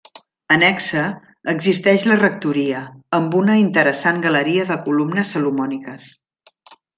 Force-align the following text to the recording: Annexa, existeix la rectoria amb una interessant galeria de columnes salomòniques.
Annexa, 0.53 1.01
existeix 1.51 2.05
la 2.11 2.17
rectoria 2.21 2.79
amb 3.19 3.37
una 3.43 3.59
interessant 3.67 4.25
galeria 4.27 4.67
de 4.71 4.79
columnes 4.89 5.35
salomòniques. 5.37 6.11